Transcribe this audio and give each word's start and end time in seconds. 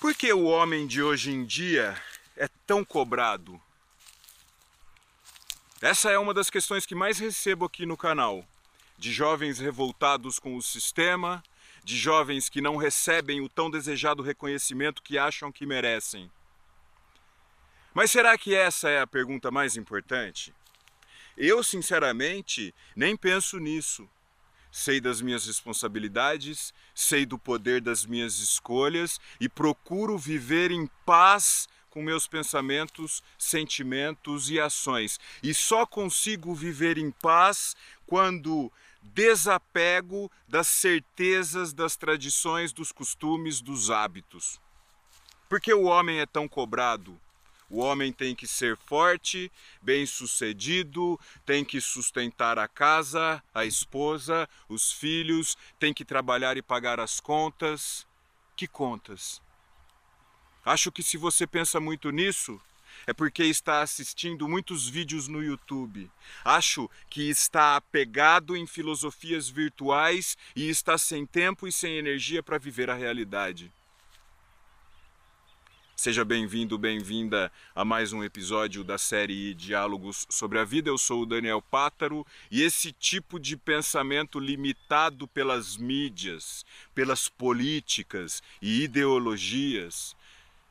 Por 0.00 0.14
que 0.14 0.32
o 0.32 0.44
homem 0.44 0.86
de 0.86 1.02
hoje 1.02 1.30
em 1.30 1.44
dia 1.44 1.94
é 2.34 2.48
tão 2.66 2.82
cobrado? 2.82 3.60
Essa 5.78 6.10
é 6.10 6.18
uma 6.18 6.32
das 6.32 6.48
questões 6.48 6.86
que 6.86 6.94
mais 6.94 7.18
recebo 7.18 7.66
aqui 7.66 7.84
no 7.84 7.98
canal. 7.98 8.42
De 8.96 9.12
jovens 9.12 9.58
revoltados 9.58 10.38
com 10.38 10.56
o 10.56 10.62
sistema, 10.62 11.44
de 11.84 11.98
jovens 11.98 12.48
que 12.48 12.62
não 12.62 12.78
recebem 12.78 13.42
o 13.42 13.48
tão 13.48 13.70
desejado 13.70 14.22
reconhecimento 14.22 15.02
que 15.02 15.18
acham 15.18 15.52
que 15.52 15.66
merecem. 15.66 16.32
Mas 17.92 18.10
será 18.10 18.38
que 18.38 18.54
essa 18.54 18.88
é 18.88 19.02
a 19.02 19.06
pergunta 19.06 19.50
mais 19.50 19.76
importante? 19.76 20.54
Eu, 21.36 21.62
sinceramente, 21.62 22.74
nem 22.96 23.14
penso 23.14 23.58
nisso. 23.58 24.08
Sei 24.70 25.00
das 25.00 25.20
minhas 25.20 25.46
responsabilidades, 25.46 26.72
sei 26.94 27.26
do 27.26 27.38
poder 27.38 27.80
das 27.80 28.06
minhas 28.06 28.38
escolhas 28.38 29.20
e 29.40 29.48
procuro 29.48 30.16
viver 30.16 30.70
em 30.70 30.86
paz 31.04 31.68
com 31.90 32.02
meus 32.02 32.28
pensamentos, 32.28 33.22
sentimentos 33.36 34.48
e 34.48 34.60
ações. 34.60 35.18
E 35.42 35.52
só 35.52 35.84
consigo 35.84 36.54
viver 36.54 36.96
em 36.98 37.10
paz 37.10 37.74
quando 38.06 38.72
desapego 39.02 40.30
das 40.46 40.68
certezas, 40.68 41.72
das 41.72 41.96
tradições, 41.96 42.72
dos 42.72 42.92
costumes, 42.92 43.60
dos 43.60 43.90
hábitos. 43.90 44.60
Por 45.48 45.60
que 45.60 45.74
o 45.74 45.84
homem 45.84 46.20
é 46.20 46.26
tão 46.26 46.46
cobrado? 46.46 47.20
O 47.70 47.78
homem 47.78 48.12
tem 48.12 48.34
que 48.34 48.48
ser 48.48 48.76
forte, 48.76 49.50
bem-sucedido, 49.80 51.18
tem 51.46 51.64
que 51.64 51.80
sustentar 51.80 52.58
a 52.58 52.66
casa, 52.66 53.40
a 53.54 53.64
esposa, 53.64 54.48
os 54.68 54.90
filhos, 54.90 55.56
tem 55.78 55.94
que 55.94 56.04
trabalhar 56.04 56.56
e 56.56 56.62
pagar 56.62 56.98
as 56.98 57.20
contas. 57.20 58.04
Que 58.56 58.66
contas? 58.66 59.40
Acho 60.64 60.90
que 60.90 61.02
se 61.02 61.16
você 61.16 61.46
pensa 61.46 61.78
muito 61.78 62.10
nisso, 62.10 62.60
é 63.06 63.12
porque 63.12 63.44
está 63.44 63.82
assistindo 63.82 64.48
muitos 64.48 64.88
vídeos 64.88 65.28
no 65.28 65.42
YouTube. 65.42 66.10
Acho 66.44 66.90
que 67.08 67.30
está 67.30 67.76
apegado 67.76 68.56
em 68.56 68.66
filosofias 68.66 69.48
virtuais 69.48 70.36
e 70.54 70.68
está 70.68 70.98
sem 70.98 71.24
tempo 71.24 71.66
e 71.66 71.72
sem 71.72 71.96
energia 71.96 72.42
para 72.42 72.58
viver 72.58 72.90
a 72.90 72.94
realidade. 72.94 73.72
Seja 76.00 76.24
bem-vindo, 76.24 76.78
bem-vinda 76.78 77.52
a 77.74 77.84
mais 77.84 78.10
um 78.10 78.24
episódio 78.24 78.82
da 78.82 78.96
série 78.96 79.52
Diálogos 79.52 80.26
sobre 80.30 80.58
a 80.58 80.64
Vida. 80.64 80.88
Eu 80.88 80.96
sou 80.96 81.20
o 81.20 81.26
Daniel 81.26 81.60
Pátaro 81.60 82.26
e 82.50 82.62
esse 82.62 82.90
tipo 82.90 83.38
de 83.38 83.54
pensamento 83.54 84.40
limitado 84.40 85.28
pelas 85.28 85.76
mídias, 85.76 86.64
pelas 86.94 87.28
políticas 87.28 88.42
e 88.62 88.84
ideologias 88.84 90.16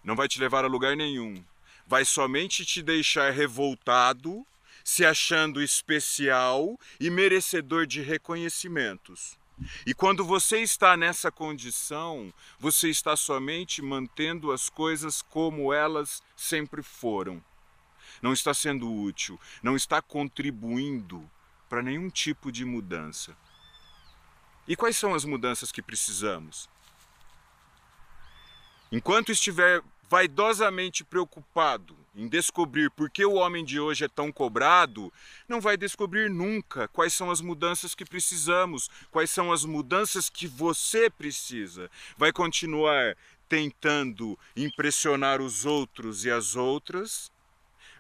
não 0.04 0.16
vai 0.16 0.28
te 0.28 0.40
levar 0.40 0.66
a 0.66 0.68
lugar 0.68 0.98
nenhum. 0.98 1.44
Vai 1.86 2.06
somente 2.06 2.66
te 2.66 2.82
deixar 2.82 3.30
revoltado, 3.30 4.44
se 4.84 5.06
achando 5.06 5.62
especial 5.62 6.76
e 7.00 7.12
merecedor 7.12 7.86
de 7.86 8.02
reconhecimentos. 8.02 9.39
E 9.86 9.94
quando 9.94 10.24
você 10.24 10.62
está 10.62 10.96
nessa 10.96 11.32
condição, 11.32 12.34
você 12.60 12.90
está 12.90 13.16
somente 13.16 13.82
mantendo 13.82 14.52
as 14.52 14.70
coisas 14.70 15.22
como 15.22 15.74
elas 15.74 16.24
sempre 16.36 16.82
foram. 16.82 17.44
Não 18.22 18.34
está 18.34 18.54
sendo 18.54 18.92
útil, 18.92 19.40
não 19.62 19.76
está 19.76 20.02
contribuindo 20.02 21.30
para 21.70 21.82
nenhum 21.82 22.10
tipo 22.10 22.52
de 22.52 22.66
mudança. 22.66 23.36
E 24.68 24.76
quais 24.76 24.98
são 24.98 25.14
as 25.14 25.26
mudanças 25.26 25.72
que 25.72 25.82
precisamos? 25.82 26.70
Enquanto 28.92 29.32
estiver 29.32 29.82
vaidosamente 30.10 31.04
preocupado 31.04 31.96
em 32.16 32.28
descobrir 32.28 32.90
por 32.90 33.10
que 33.10 33.24
o 33.24 33.36
homem 33.36 33.64
de 33.64 33.80
hoje 33.80 34.04
é 34.04 34.08
tão 34.08 34.32
cobrado, 34.32 35.14
não 35.48 35.62
vai 35.62 35.78
descobrir 35.78 36.30
nunca 36.30 36.88
quais 36.88 37.14
são 37.14 37.30
as 37.30 37.40
mudanças 37.40 37.94
que 37.94 38.04
precisamos, 38.04 38.90
quais 39.12 39.30
são 39.30 39.52
as 39.52 39.64
mudanças 39.64 40.30
que 40.30 40.48
você 40.48 41.10
precisa. 41.10 41.90
Vai 42.18 42.34
continuar 42.34 43.16
tentando 43.48 44.38
impressionar 44.56 45.42
os 45.42 45.66
outros 45.66 46.26
e 46.26 46.32
as 46.32 46.56
outras, 46.56 47.32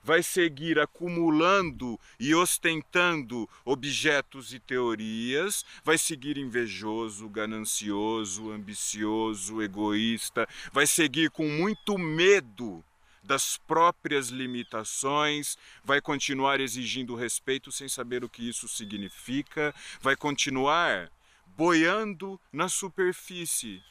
vai 0.03 0.23
seguir 0.23 0.79
acumulando 0.79 1.99
e 2.19 2.33
ostentando 2.33 3.49
objetos 3.65 4.53
e 4.53 4.59
teorias, 4.59 5.65
vai 5.83 5.97
seguir 5.97 6.37
invejoso, 6.37 7.27
ganancioso, 7.29 8.51
ambicioso, 8.51 9.61
egoísta, 9.61 10.47
vai 10.71 10.87
seguir 10.87 11.29
com 11.31 11.47
muito 11.47 11.97
medo 11.97 12.83
das 13.23 13.57
próprias 13.57 14.29
limitações, 14.29 15.57
vai 15.83 16.01
continuar 16.01 16.59
exigindo 16.59 17.15
respeito 17.15 17.71
sem 17.71 17.87
saber 17.87 18.23
o 18.23 18.29
que 18.29 18.47
isso 18.47 18.67
significa, 18.67 19.73
vai 20.01 20.15
continuar 20.15 21.11
boiando 21.55 22.39
na 22.51 22.67
superfície, 22.67 23.83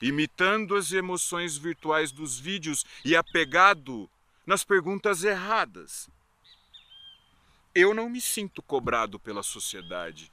imitando 0.00 0.74
as 0.74 0.92
emoções 0.92 1.56
virtuais 1.56 2.12
dos 2.12 2.38
vídeos 2.38 2.84
e 3.04 3.14
apegado 3.16 4.08
nas 4.48 4.64
perguntas 4.64 5.24
erradas. 5.24 6.08
Eu 7.74 7.92
não 7.92 8.08
me 8.08 8.18
sinto 8.18 8.62
cobrado 8.62 9.20
pela 9.20 9.42
sociedade. 9.42 10.32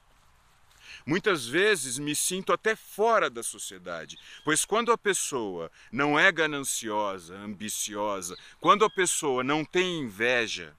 Muitas 1.06 1.46
vezes 1.46 2.00
me 2.00 2.16
sinto 2.16 2.54
até 2.54 2.78
fora 2.78 3.30
da 3.30 3.44
sociedade, 3.44 4.18
pois 4.46 4.64
quando 4.64 4.90
a 4.94 4.98
pessoa 4.98 5.70
não 5.92 6.18
é 6.18 6.32
gananciosa, 6.32 7.36
ambiciosa, 7.36 8.38
quando 8.62 8.86
a 8.86 8.90
pessoa 8.90 9.44
não 9.44 9.66
tem 9.66 10.00
inveja, 10.00 10.74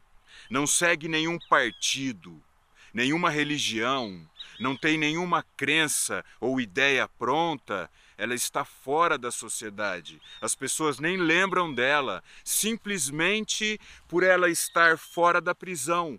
não 0.49 0.67
segue 0.67 1.07
nenhum 1.07 1.39
partido, 1.39 2.43
nenhuma 2.95 3.29
religião, 3.29 4.27
não 4.59 4.77
tem 4.77 4.99
nenhuma 4.99 5.45
crença 5.57 6.25
ou 6.41 6.61
ideia 6.61 7.09
pronta, 7.19 7.91
ela 8.17 8.35
está 8.35 8.65
fora 8.65 9.19
da 9.19 9.31
sociedade. 9.31 10.21
As 10.41 10.55
pessoas 10.55 10.99
nem 10.99 11.17
lembram 11.17 11.73
dela, 11.73 12.23
simplesmente 12.45 13.79
por 14.09 14.23
ela 14.23 14.49
estar 14.49 14.97
fora 14.97 15.41
da 15.41 15.55
prisão. 15.55 16.19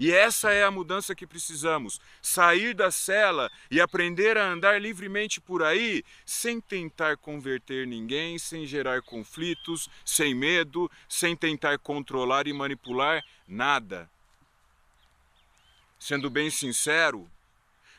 E 0.00 0.10
essa 0.10 0.50
é 0.50 0.64
a 0.64 0.70
mudança 0.70 1.14
que 1.14 1.26
precisamos: 1.26 2.00
sair 2.22 2.72
da 2.72 2.90
cela 2.90 3.50
e 3.70 3.78
aprender 3.78 4.38
a 4.38 4.50
andar 4.50 4.80
livremente 4.80 5.42
por 5.42 5.62
aí, 5.62 6.02
sem 6.24 6.58
tentar 6.58 7.18
converter 7.18 7.86
ninguém, 7.86 8.38
sem 8.38 8.64
gerar 8.64 9.02
conflitos, 9.02 9.90
sem 10.02 10.34
medo, 10.34 10.90
sem 11.06 11.36
tentar 11.36 11.78
controlar 11.78 12.46
e 12.46 12.52
manipular 12.54 13.22
nada. 13.46 14.08
Sendo 16.00 16.30
bem 16.30 16.48
sincero, 16.48 17.30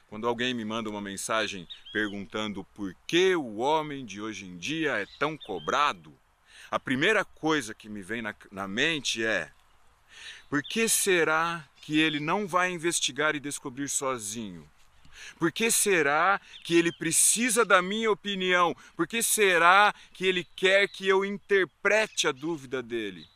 quando 0.10 0.28
alguém 0.28 0.56
me 0.56 0.66
manda 0.66 0.90
uma 0.90 1.00
mensagem 1.00 1.68
perguntando 1.94 2.64
por 2.74 2.96
que 3.06 3.36
o 3.36 3.58
homem 3.58 4.04
de 4.04 4.20
hoje 4.20 4.44
em 4.48 4.58
dia 4.58 4.94
é 4.94 5.06
tão 5.20 5.38
cobrado, 5.38 6.12
a 6.72 6.80
primeira 6.80 7.24
coisa 7.24 7.76
que 7.76 7.88
me 7.88 8.02
vem 8.02 8.24
na, 8.24 8.34
na 8.52 8.68
mente 8.68 9.24
é: 9.24 9.52
por 10.50 10.64
que 10.64 10.90
será 10.90 11.64
que 11.76 12.00
ele 12.00 12.20
não 12.20 12.48
vai 12.48 12.72
investigar 12.72 13.36
e 13.36 13.40
descobrir 13.40 13.88
sozinho? 13.88 14.68
Por 15.38 15.52
que 15.52 15.70
será 15.70 16.42
que 16.64 16.76
ele 16.76 16.92
precisa 16.92 17.64
da 17.64 17.84
minha 17.84 18.10
opinião? 18.10 18.76
Por 18.96 19.08
que 19.08 19.22
será 19.22 19.94
que 20.12 20.26
ele 20.26 20.44
quer 20.56 20.88
que 20.88 21.08
eu 21.08 21.24
interprete 21.24 22.28
a 22.28 22.32
dúvida 22.32 22.82
dele? 22.82 23.31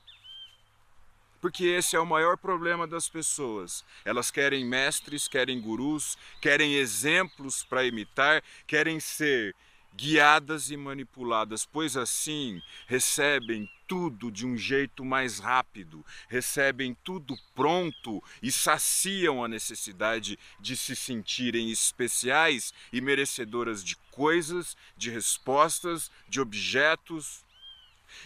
Porque 1.46 1.66
esse 1.66 1.96
é 1.96 2.00
o 2.00 2.08
maior 2.08 2.38
problema 2.38 2.88
das 2.88 3.08
pessoas. 3.08 3.86
Elas 4.04 4.32
querem 4.32 4.66
mestres, 4.66 5.28
querem 5.28 5.62
gurus, 5.62 6.18
querem 6.42 6.74
exemplos 6.74 7.64
para 7.64 7.86
imitar, 7.86 8.42
querem 8.66 9.00
ser 9.00 9.56
guiadas 9.96 10.72
e 10.72 10.76
manipuladas, 10.76 11.64
pois 11.64 11.96
assim 11.96 12.60
recebem 12.88 13.70
tudo 13.88 14.32
de 14.32 14.44
um 14.44 14.58
jeito 14.58 15.06
mais 15.06 15.38
rápido, 15.38 16.04
recebem 16.28 16.98
tudo 17.04 17.38
pronto 17.54 18.24
e 18.42 18.52
saciam 18.52 19.44
a 19.44 19.48
necessidade 19.48 20.40
de 20.60 20.76
se 20.76 20.96
sentirem 20.96 21.70
especiais 21.70 22.74
e 22.92 23.00
merecedoras 23.00 23.84
de 23.84 23.96
coisas, 24.10 24.76
de 24.98 25.12
respostas, 25.12 26.10
de 26.28 26.42
objetos, 26.42 27.45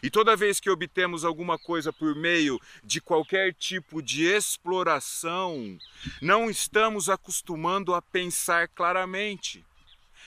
e 0.01 0.09
toda 0.09 0.35
vez 0.35 0.59
que 0.59 0.69
obtemos 0.69 1.25
alguma 1.25 1.57
coisa 1.57 1.91
por 1.91 2.15
meio 2.15 2.59
de 2.83 3.01
qualquer 3.01 3.53
tipo 3.53 4.01
de 4.01 4.25
exploração, 4.25 5.77
não 6.21 6.49
estamos 6.49 7.09
acostumando 7.09 7.93
a 7.93 8.01
pensar 8.01 8.67
claramente. 8.67 9.65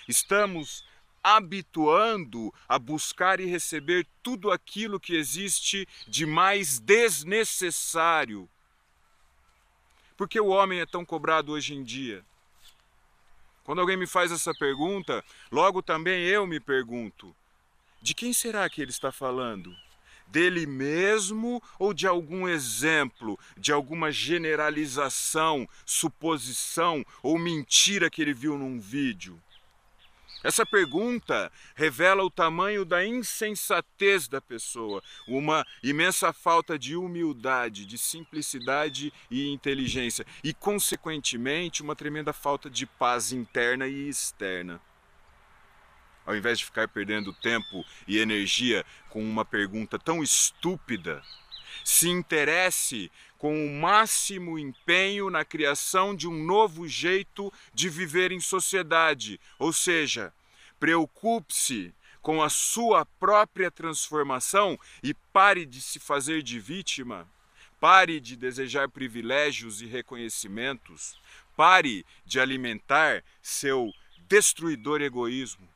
Estamos 0.08 0.84
habituando 1.22 2.52
a 2.68 2.78
buscar 2.78 3.38
e 3.38 3.46
receber 3.46 4.06
tudo 4.22 4.50
aquilo 4.50 4.98
que 4.98 5.14
existe 5.14 5.86
de 6.08 6.26
mais 6.26 6.78
desnecessário. 6.80 8.48
Por 10.16 10.28
que 10.28 10.40
o 10.40 10.48
homem 10.48 10.80
é 10.80 10.86
tão 10.86 11.04
cobrado 11.04 11.52
hoje 11.52 11.74
em 11.74 11.82
dia? 11.82 12.24
Quando 13.64 13.80
alguém 13.80 13.96
me 13.96 14.06
faz 14.06 14.32
essa 14.32 14.52
pergunta, 14.52 15.24
logo 15.50 15.82
também 15.82 16.24
eu 16.24 16.46
me 16.46 16.58
pergunto: 16.58 17.34
De 18.02 18.14
quem 18.14 18.32
será 18.32 18.69
que 18.69 18.82
ele 18.82 18.90
está 18.90 19.12
falando? 19.12 19.72
Dele 20.26 20.66
mesmo 20.66 21.62
ou 21.78 21.94
de 21.94 22.04
algum 22.04 22.49
exemplo, 22.49 23.38
de 23.56 23.70
alguma 23.70 24.10
generalização, 24.10 25.69
suposição 25.87 27.04
ou 27.22 27.38
mentira 27.38 28.10
que 28.10 28.20
ele 28.20 28.34
viu 28.34 28.58
num 28.58 28.81
vídeo? 28.81 29.40
Essa 30.43 30.66
pergunta 30.66 31.52
revela 31.76 32.25
o 32.25 32.31
tamanho 32.31 32.84
da 32.84 33.06
insensatez 33.06 34.26
da 34.26 34.40
pessoa, 34.40 35.00
uma 35.28 35.64
imensa 35.81 36.32
falta 36.32 36.76
de 36.76 36.96
humildade, 36.96 37.87
de 37.87 37.96
simplicidade 37.96 39.12
e 39.31 39.48
inteligência, 39.48 40.26
e, 40.43 40.52
consequentemente, 40.52 41.81
uma 41.81 41.94
tremenda 41.94 42.32
falta 42.32 42.69
de 42.69 42.84
paz 42.84 43.31
interna 43.31 43.87
e 43.87 44.08
externa. 44.08 44.81
Ao 46.24 46.36
invés 46.36 46.58
de 46.58 46.64
ficar 46.64 46.88
perdendo 46.88 47.32
tempo 47.32 47.84
e 48.06 48.19
energia 48.19 48.84
com 49.10 49.22
uma 49.22 49.44
pergunta 49.44 49.98
tão 49.98 50.22
estúpida, 50.22 51.22
se 51.84 52.08
interesse 52.08 53.10
com 53.36 53.66
o 53.66 53.80
máximo 53.80 54.56
empenho 54.58 55.28
na 55.28 55.44
criação 55.44 56.14
de 56.14 56.28
um 56.28 56.44
novo 56.44 56.86
jeito 56.86 57.52
de 57.74 57.88
viver 57.88 58.30
em 58.30 58.38
sociedade, 58.38 59.40
ou 59.58 59.72
seja, 59.72 60.32
preocupe-se 60.78 61.92
com 62.20 62.40
a 62.40 62.48
sua 62.48 63.04
própria 63.04 63.69
transformação 63.69 64.78
e 65.02 65.12
pare 65.32 65.66
de 65.66 65.82
se 65.82 65.98
fazer 65.98 66.40
de 66.40 66.60
vítima. 66.60 67.28
Pare 67.80 68.20
de 68.20 68.36
desejar 68.36 68.88
privilégios 68.88 69.82
e 69.82 69.86
reconhecimentos. 69.86 71.20
Pare 71.56 72.06
de 72.24 72.38
alimentar 72.38 73.24
seu 73.42 73.92
destruidor 74.28 75.02
egoísmo 75.02 75.71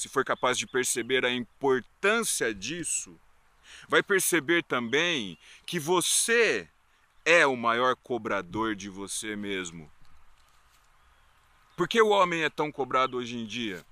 se 0.00 0.08
for 0.08 0.24
capaz 0.24 0.56
de 0.56 0.66
perceber 0.66 1.26
a 1.26 1.30
importância 1.30 2.54
disso, 2.54 3.20
vai 3.86 4.02
perceber 4.02 4.64
também 4.64 5.36
que 5.66 5.78
você 5.78 6.66
é 7.22 7.46
o 7.46 7.54
maior 7.54 7.94
cobrador 7.96 8.74
de 8.74 8.88
você 8.88 9.36
mesmo. 9.36 9.92
Por 11.76 11.86
que 11.86 12.00
o 12.00 12.08
homem 12.08 12.44
é 12.44 12.48
tão 12.48 12.72
cobrado 12.72 13.18
hoje 13.18 13.36
em 13.36 13.44
dia? 13.44 13.84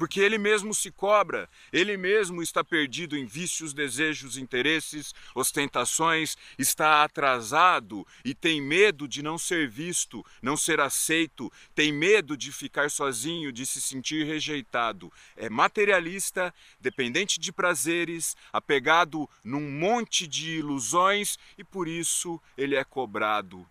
Porque 0.00 0.18
ele 0.18 0.38
mesmo 0.38 0.72
se 0.72 0.90
cobra, 0.90 1.46
ele 1.70 1.94
mesmo 1.94 2.42
está 2.42 2.64
perdido 2.64 3.18
em 3.18 3.26
vícios, 3.26 3.74
desejos, 3.74 4.38
interesses, 4.38 5.14
ostentações, 5.34 6.38
está 6.58 7.04
atrasado 7.04 8.06
e 8.24 8.34
tem 8.34 8.62
medo 8.62 9.06
de 9.06 9.22
não 9.22 9.36
ser 9.36 9.68
visto, 9.68 10.24
não 10.40 10.56
ser 10.56 10.80
aceito, 10.80 11.52
tem 11.74 11.92
medo 11.92 12.34
de 12.34 12.50
ficar 12.50 12.90
sozinho, 12.90 13.52
de 13.52 13.66
se 13.66 13.78
sentir 13.78 14.24
rejeitado. 14.24 15.12
É 15.36 15.50
materialista, 15.50 16.54
dependente 16.80 17.38
de 17.38 17.52
prazeres, 17.52 18.34
apegado 18.50 19.28
num 19.44 19.70
monte 19.70 20.26
de 20.26 20.60
ilusões 20.60 21.38
e 21.58 21.62
por 21.62 21.86
isso 21.86 22.40
ele 22.56 22.74
é 22.74 22.84
cobrado 22.84 23.68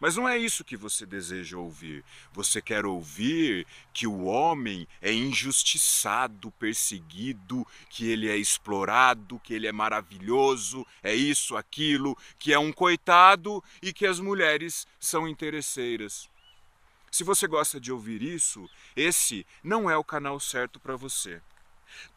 mas 0.00 0.16
não 0.16 0.28
é 0.28 0.38
isso 0.38 0.64
que 0.64 0.76
você 0.76 1.04
deseja 1.04 1.58
ouvir. 1.58 2.04
Você 2.32 2.60
quer 2.62 2.86
ouvir 2.86 3.66
que 3.92 4.06
o 4.06 4.24
homem 4.24 4.86
é 5.00 5.12
injustiçado, 5.12 6.50
perseguido, 6.52 7.66
que 7.90 8.08
ele 8.08 8.28
é 8.28 8.36
explorado, 8.36 9.40
que 9.40 9.54
ele 9.54 9.66
é 9.66 9.72
maravilhoso, 9.72 10.86
é 11.02 11.14
isso, 11.14 11.56
aquilo, 11.56 12.16
que 12.38 12.52
é 12.52 12.58
um 12.58 12.72
coitado 12.72 13.62
e 13.82 13.92
que 13.92 14.06
as 14.06 14.20
mulheres 14.20 14.86
são 15.00 15.26
interesseiras. 15.26 16.28
Se 17.10 17.24
você 17.24 17.46
gosta 17.46 17.80
de 17.80 17.90
ouvir 17.90 18.22
isso, 18.22 18.68
esse 18.94 19.46
não 19.62 19.90
é 19.90 19.96
o 19.96 20.04
canal 20.04 20.38
certo 20.38 20.78
para 20.78 20.94
você. 20.94 21.40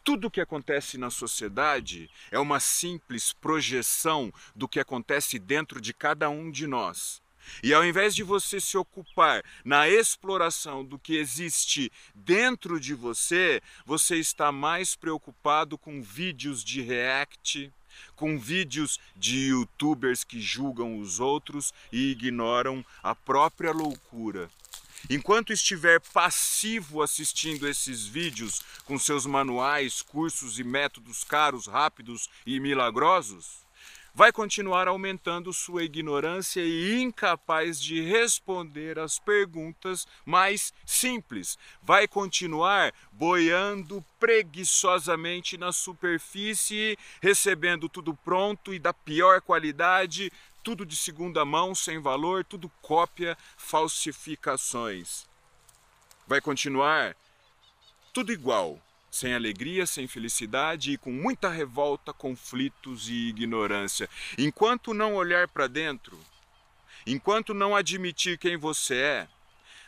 Tudo 0.04 0.26
o 0.26 0.30
que 0.30 0.40
acontece 0.40 0.98
na 0.98 1.10
sociedade 1.10 2.10
é 2.30 2.38
uma 2.38 2.60
simples 2.60 3.32
projeção 3.32 4.32
do 4.54 4.68
que 4.68 4.78
acontece 4.78 5.38
dentro 5.38 5.80
de 5.80 5.94
cada 5.94 6.28
um 6.28 6.50
de 6.50 6.66
nós. 6.66 7.22
E 7.62 7.72
ao 7.72 7.84
invés 7.84 8.14
de 8.14 8.22
você 8.22 8.60
se 8.60 8.76
ocupar 8.76 9.42
na 9.64 9.88
exploração 9.88 10.84
do 10.84 10.98
que 10.98 11.16
existe 11.16 11.90
dentro 12.14 12.78
de 12.80 12.94
você, 12.94 13.60
você 13.84 14.16
está 14.16 14.50
mais 14.50 14.94
preocupado 14.94 15.78
com 15.78 16.02
vídeos 16.02 16.64
de 16.64 16.82
react, 16.82 17.72
com 18.16 18.38
vídeos 18.38 18.98
de 19.16 19.48
youtubers 19.48 20.24
que 20.24 20.40
julgam 20.40 20.98
os 20.98 21.20
outros 21.20 21.72
e 21.90 22.10
ignoram 22.10 22.84
a 23.02 23.14
própria 23.14 23.72
loucura. 23.72 24.50
Enquanto 25.10 25.52
estiver 25.52 26.00
passivo 26.12 27.02
assistindo 27.02 27.68
esses 27.68 28.06
vídeos 28.06 28.62
com 28.84 28.98
seus 28.98 29.26
manuais, 29.26 30.00
cursos 30.00 30.58
e 30.58 30.64
métodos 30.64 31.24
caros, 31.24 31.66
rápidos 31.66 32.30
e 32.46 32.60
milagrosos, 32.60 33.62
vai 34.14 34.30
continuar 34.30 34.88
aumentando 34.88 35.52
sua 35.52 35.84
ignorância 35.84 36.60
e 36.60 37.00
incapaz 37.00 37.80
de 37.80 38.00
responder 38.02 38.98
às 38.98 39.18
perguntas 39.18 40.06
mais 40.24 40.72
simples. 40.84 41.58
Vai 41.82 42.06
continuar 42.06 42.92
boiando 43.10 44.04
preguiçosamente 44.20 45.56
na 45.56 45.72
superfície, 45.72 46.98
recebendo 47.20 47.88
tudo 47.88 48.14
pronto 48.14 48.74
e 48.74 48.78
da 48.78 48.92
pior 48.92 49.40
qualidade, 49.40 50.30
tudo 50.62 50.86
de 50.86 50.96
segunda 50.96 51.44
mão, 51.44 51.74
sem 51.74 51.98
valor, 51.98 52.44
tudo 52.44 52.70
cópia, 52.80 53.36
falsificações. 53.56 55.26
Vai 56.26 56.40
continuar 56.40 57.16
tudo 58.12 58.32
igual, 58.32 58.78
sem 59.12 59.34
alegria, 59.34 59.84
sem 59.84 60.08
felicidade 60.08 60.92
e 60.92 60.96
com 60.96 61.12
muita 61.12 61.50
revolta, 61.50 62.14
conflitos 62.14 63.10
e 63.10 63.28
ignorância. 63.28 64.08
Enquanto 64.38 64.94
não 64.94 65.14
olhar 65.14 65.46
para 65.46 65.66
dentro, 65.66 66.18
enquanto 67.06 67.52
não 67.52 67.76
admitir 67.76 68.38
quem 68.38 68.56
você 68.56 68.94
é, 68.94 69.28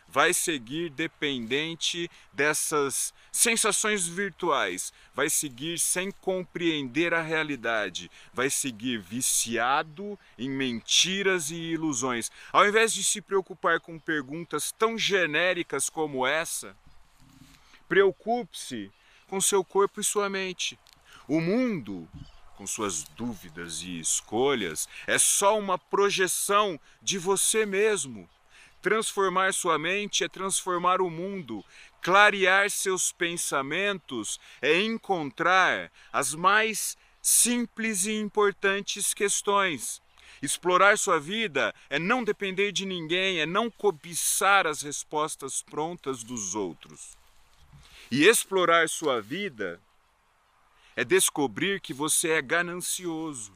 vai 0.07 0.35
seguir 0.35 0.91
dependente 0.91 2.11
dessas 2.35 3.15
sensações 3.33 4.07
virtuais, 4.07 4.93
vai 5.15 5.31
seguir 5.31 5.79
sem 5.79 6.11
compreender 6.11 7.15
a 7.15 7.23
realidade, 7.23 8.11
vai 8.31 8.51
seguir 8.51 8.99
viciado 9.01 10.19
em 10.39 10.51
mentiras 10.51 11.51
e 11.51 11.57
ilusões. 11.57 12.31
Ao 12.53 12.69
invés 12.69 12.93
de 12.93 13.03
se 13.03 13.23
preocupar 13.23 13.81
com 13.81 13.99
perguntas 13.99 14.71
tão 14.71 14.99
genéricas 14.99 15.89
como 15.89 16.27
essa, 16.27 16.77
preocupe-se 17.89 18.93
com 19.29 19.41
seu 19.41 19.65
corpo 19.65 20.01
e 20.01 20.05
sua 20.05 20.29
mente. 20.29 20.79
O 21.27 21.41
mundo, 21.41 22.09
com 22.57 22.67
suas 22.67 23.05
dúvidas 23.05 23.83
e 23.83 23.99
escolhas, 23.99 24.89
é 25.07 25.19
só 25.19 25.59
uma 25.59 25.79
projeção 25.79 26.79
de 27.03 27.19
você 27.19 27.65
mesmo. 27.65 28.29
Transformar 28.83 29.55
sua 29.55 29.79
mente 29.79 30.25
é 30.25 30.29
transformar 30.29 31.01
o 31.01 31.09
mundo. 31.09 31.65
Clarear 32.03 32.69
seus 32.69 33.13
pensamentos 33.13 34.39
é 34.61 34.83
encontrar 34.83 35.91
as 36.13 36.35
mais 36.35 36.97
simples 37.23 38.05
e 38.05 38.13
importantes 38.13 39.15
questões. 39.15 40.03
Explorar 40.43 40.99
sua 40.99 41.19
vida 41.19 41.75
é 41.89 41.99
não 41.99 42.23
depender 42.23 42.71
de 42.73 42.85
ninguém, 42.85 43.41
é 43.41 43.47
não 43.47 43.71
cobiçar 43.71 44.67
as 44.67 44.83
respostas 44.83 45.63
prontas 45.63 46.23
dos 46.23 46.55
outros. 46.55 47.17
E 48.11 48.25
explorar 48.27 48.89
sua 48.89 49.21
vida 49.21 49.81
é 50.97 51.05
descobrir 51.05 51.81
que 51.81 51.93
você 51.93 52.31
é 52.31 52.43
ganancioso, 52.43 53.53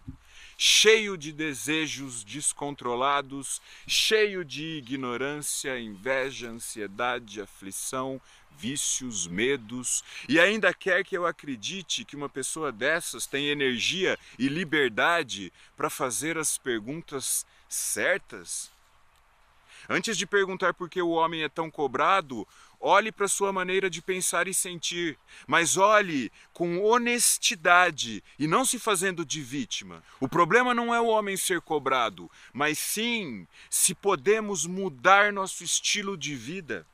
cheio 0.57 1.17
de 1.17 1.33
desejos 1.33 2.25
descontrolados, 2.25 3.63
cheio 3.87 4.45
de 4.45 4.79
ignorância, 4.79 5.79
inveja, 5.79 6.49
ansiedade, 6.51 7.41
aflição, 7.41 8.21
vícios, 8.59 9.29
medos, 9.29 10.03
e 10.29 10.41
ainda 10.41 10.75
quer 10.75 11.05
que 11.05 11.17
eu 11.17 11.25
acredite 11.25 12.05
que 12.05 12.17
uma 12.17 12.29
pessoa 12.29 12.73
dessas 12.73 13.25
tem 13.25 13.47
energia 13.47 14.19
e 14.37 14.49
liberdade 14.49 15.53
para 15.77 15.89
fazer 15.89 16.37
as 16.37 16.59
perguntas 16.59 17.47
certas? 17.69 18.73
Antes 19.89 20.19
de 20.19 20.27
perguntar 20.27 20.75
por 20.75 20.91
que 20.91 21.01
o 21.01 21.09
homem 21.09 21.43
é 21.43 21.49
tão 21.49 21.71
cobrado, 21.71 22.47
olhe 22.79 23.11
para 23.11 23.27
sua 23.27 23.53
maneira 23.53 23.89
de 23.89 24.03
pensar 24.03 24.47
e 24.47 24.53
sentir, 24.53 25.19
mas 25.47 25.79
olhe 25.79 26.31
com 26.53 26.85
honestidade 26.85 28.23
e 28.39 28.47
não 28.47 28.67
se 28.67 28.79
fazendo 28.79 29.25
de 29.25 29.41
vítima. 29.41 30.05
O 30.21 30.29
problema 30.29 30.75
não 30.75 30.95
é 30.95 31.01
o 31.01 31.07
homem 31.07 31.39
ser 31.39 31.63
cobrado, 31.63 32.31
mas 32.53 32.79
sim 32.79 33.47
se 33.71 33.95
podemos 33.95 34.67
mudar 34.67 35.33
nosso 35.33 35.65
estilo 35.65 36.19
de 36.19 36.35
vida 36.35 36.87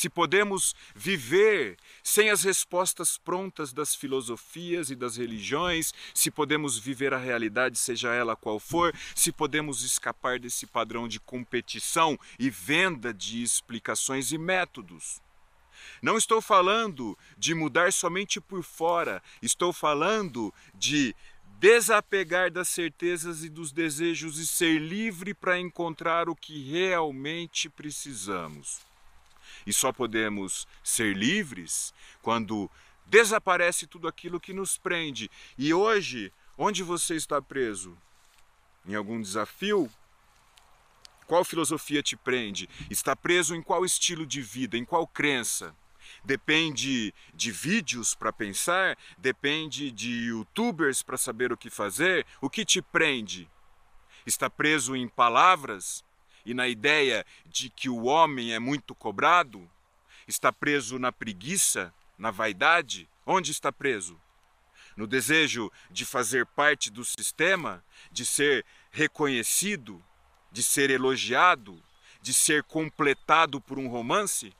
se 0.00 0.08
podemos 0.08 0.74
viver 0.94 1.76
sem 2.02 2.30
as 2.30 2.42
respostas 2.42 3.18
prontas 3.18 3.70
das 3.70 3.94
filosofias 3.94 4.88
e 4.88 4.96
das 4.96 5.18
religiões, 5.18 5.92
se 6.14 6.30
podemos 6.30 6.78
viver 6.78 7.12
a 7.12 7.18
realidade, 7.18 7.78
seja 7.78 8.14
ela 8.14 8.34
qual 8.34 8.58
for, 8.58 8.94
se 9.14 9.30
podemos 9.30 9.82
escapar 9.82 10.38
desse 10.38 10.66
padrão 10.66 11.06
de 11.06 11.20
competição 11.20 12.18
e 12.38 12.48
venda 12.48 13.12
de 13.12 13.42
explicações 13.42 14.32
e 14.32 14.38
métodos. 14.38 15.20
Não 16.00 16.16
estou 16.16 16.40
falando 16.40 17.14
de 17.36 17.54
mudar 17.54 17.92
somente 17.92 18.40
por 18.40 18.62
fora, 18.62 19.22
estou 19.42 19.70
falando 19.70 20.50
de 20.74 21.14
desapegar 21.58 22.50
das 22.50 22.70
certezas 22.70 23.44
e 23.44 23.50
dos 23.50 23.70
desejos 23.70 24.38
e 24.38 24.46
ser 24.46 24.78
livre 24.78 25.34
para 25.34 25.60
encontrar 25.60 26.30
o 26.30 26.34
que 26.34 26.72
realmente 26.72 27.68
precisamos. 27.68 28.88
E 29.66 29.72
só 29.72 29.92
podemos 29.92 30.66
ser 30.82 31.16
livres 31.16 31.92
quando 32.22 32.70
desaparece 33.06 33.86
tudo 33.86 34.06
aquilo 34.06 34.40
que 34.40 34.52
nos 34.52 34.78
prende. 34.78 35.30
E 35.58 35.74
hoje, 35.74 36.32
onde 36.56 36.82
você 36.82 37.16
está 37.16 37.42
preso? 37.42 37.96
Em 38.86 38.94
algum 38.94 39.20
desafio? 39.20 39.90
Qual 41.26 41.44
filosofia 41.44 42.02
te 42.02 42.16
prende? 42.16 42.68
Está 42.88 43.14
preso 43.14 43.54
em 43.54 43.62
qual 43.62 43.84
estilo 43.84 44.26
de 44.26 44.40
vida, 44.40 44.76
em 44.76 44.84
qual 44.84 45.06
crença? 45.06 45.74
Depende 46.24 47.14
de 47.32 47.52
vídeos 47.52 48.14
para 48.14 48.32
pensar? 48.32 48.96
Depende 49.16 49.90
de 49.90 50.26
youtubers 50.26 51.02
para 51.02 51.16
saber 51.16 51.52
o 51.52 51.56
que 51.56 51.70
fazer? 51.70 52.26
O 52.40 52.50
que 52.50 52.64
te 52.64 52.82
prende? 52.82 53.48
Está 54.26 54.50
preso 54.50 54.94
em 54.96 55.08
palavras 55.08 56.04
e 56.44 56.54
na 56.54 56.68
ideia 56.68 57.24
de 57.46 57.70
que 57.70 57.88
o 57.88 58.04
homem 58.04 58.52
é 58.52 58.58
muito 58.58 58.94
cobrado? 58.94 59.68
Está 60.26 60.52
preso 60.52 60.98
na 60.98 61.12
preguiça, 61.12 61.92
na 62.18 62.30
vaidade? 62.30 63.08
Onde 63.26 63.50
está 63.50 63.72
preso? 63.72 64.20
No 64.96 65.06
desejo 65.06 65.70
de 65.90 66.04
fazer 66.04 66.46
parte 66.46 66.90
do 66.90 67.04
sistema, 67.04 67.84
de 68.10 68.24
ser 68.24 68.64
reconhecido, 68.90 70.02
de 70.50 70.62
ser 70.62 70.90
elogiado, 70.90 71.82
de 72.20 72.34
ser 72.34 72.62
completado 72.64 73.60
por 73.60 73.78
um 73.78 73.88
romance? 73.88 74.52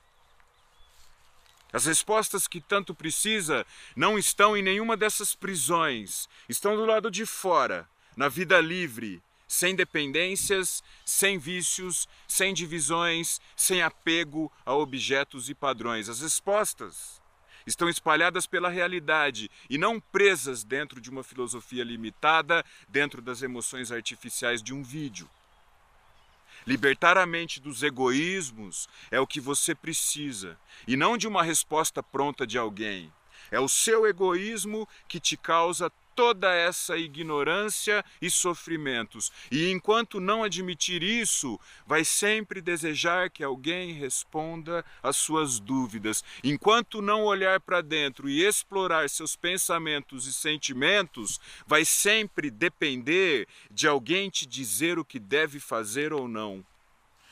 As 1.72 1.86
respostas 1.86 2.48
que 2.48 2.60
tanto 2.60 2.94
precisa 2.94 3.64
não 3.94 4.18
estão 4.18 4.56
em 4.56 4.62
nenhuma 4.62 4.96
dessas 4.96 5.34
prisões, 5.34 6.28
estão 6.48 6.74
do 6.74 6.84
lado 6.84 7.10
de 7.10 7.24
fora, 7.24 7.88
na 8.16 8.28
vida 8.28 8.60
livre, 8.60 9.22
sem 9.50 9.74
dependências, 9.74 10.80
sem 11.04 11.36
vícios, 11.36 12.08
sem 12.28 12.54
divisões, 12.54 13.40
sem 13.56 13.82
apego 13.82 14.50
a 14.64 14.72
objetos 14.72 15.50
e 15.50 15.56
padrões. 15.56 16.08
As 16.08 16.20
respostas 16.20 17.20
estão 17.66 17.88
espalhadas 17.88 18.46
pela 18.46 18.68
realidade 18.68 19.50
e 19.68 19.76
não 19.76 19.98
presas 19.98 20.62
dentro 20.62 21.00
de 21.00 21.10
uma 21.10 21.24
filosofia 21.24 21.82
limitada, 21.82 22.64
dentro 22.88 23.20
das 23.20 23.42
emoções 23.42 23.90
artificiais 23.90 24.62
de 24.62 24.72
um 24.72 24.84
vídeo. 24.84 25.28
Libertar 26.64 27.18
a 27.18 27.26
mente 27.26 27.60
dos 27.60 27.82
egoísmos 27.82 28.88
é 29.10 29.18
o 29.18 29.26
que 29.26 29.40
você 29.40 29.74
precisa, 29.74 30.56
e 30.86 30.96
não 30.96 31.18
de 31.18 31.26
uma 31.26 31.42
resposta 31.42 32.04
pronta 32.04 32.46
de 32.46 32.56
alguém. 32.56 33.12
É 33.50 33.58
o 33.58 33.68
seu 33.68 34.06
egoísmo 34.06 34.88
que 35.08 35.18
te 35.18 35.36
causa 35.36 35.90
toda 36.20 36.54
essa 36.54 36.98
ignorância 36.98 38.04
e 38.20 38.30
sofrimentos. 38.30 39.32
E 39.50 39.70
enquanto 39.70 40.20
não 40.20 40.44
admitir 40.44 41.02
isso, 41.02 41.58
vai 41.86 42.04
sempre 42.04 42.60
desejar 42.60 43.30
que 43.30 43.42
alguém 43.42 43.94
responda 43.94 44.84
às 45.02 45.16
suas 45.16 45.58
dúvidas. 45.58 46.22
Enquanto 46.44 47.00
não 47.00 47.24
olhar 47.24 47.58
para 47.58 47.80
dentro 47.80 48.28
e 48.28 48.44
explorar 48.44 49.08
seus 49.08 49.34
pensamentos 49.34 50.26
e 50.26 50.32
sentimentos, 50.34 51.40
vai 51.66 51.86
sempre 51.86 52.50
depender 52.50 53.48
de 53.70 53.88
alguém 53.88 54.28
te 54.28 54.44
dizer 54.44 54.98
o 54.98 55.04
que 55.06 55.18
deve 55.18 55.58
fazer 55.58 56.12
ou 56.12 56.28
não. 56.28 56.62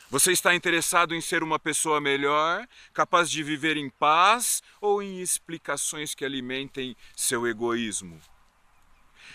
Você 0.08 0.32
está 0.32 0.54
interessado 0.54 1.14
em 1.14 1.20
ser 1.20 1.42
uma 1.42 1.58
pessoa 1.58 2.00
melhor, 2.00 2.66
capaz 2.94 3.30
de 3.30 3.42
viver 3.42 3.76
em 3.76 3.90
paz 3.90 4.62
ou 4.80 5.02
em 5.02 5.20
explicações 5.20 6.14
que 6.14 6.24
alimentem 6.24 6.96
seu 7.14 7.46
egoísmo? 7.46 8.18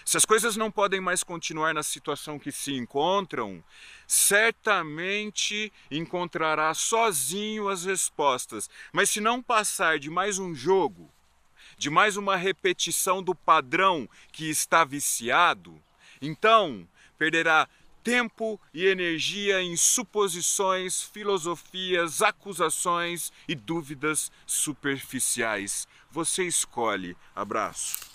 Se 0.06 0.18
as 0.18 0.26
coisas 0.26 0.58
não 0.58 0.70
podem 0.70 1.00
mais 1.00 1.24
continuar 1.24 1.74
na 1.74 1.84
situação 1.84 2.38
que 2.38 2.52
se 2.52 2.74
encontram, 2.74 3.64
certamente 4.08 5.72
encontrará 5.90 6.74
sozinho 6.74 7.70
as 7.70 7.86
respostas. 7.86 8.70
Mas 8.92 9.10
se 9.10 9.22
não 9.22 9.42
passar 9.42 10.00
de 10.00 10.10
mais 10.10 10.40
um 10.40 10.54
jogo, 10.54 11.10
de 11.78 11.90
mais 11.90 12.18
uma 12.18 12.36
repetição 12.36 13.24
do 13.24 13.34
padrão 13.34 14.08
que 14.32 14.50
está 14.50 14.84
viciado, 14.84 15.82
então 16.22 16.88
perderá 17.18 17.68
tempo 18.04 18.60
e 18.74 18.86
energia 18.86 19.62
em 19.62 19.78
suposições, 19.78 21.02
filosofias, 21.02 22.22
acusações 22.22 23.32
e 23.48 23.56
dúvidas 23.56 24.32
superficiais. 24.46 25.88
Você 26.12 26.44
escolhe. 26.44 27.16
Abraço. 27.34 28.13